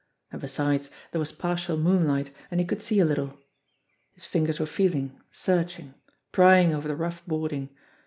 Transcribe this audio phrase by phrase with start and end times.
[0.31, 3.37] And, besides, there was partial moonlight, and he could see a little.
[4.13, 5.93] His fingers were feeling, searching,
[6.31, 7.69] prying over the rough boarding.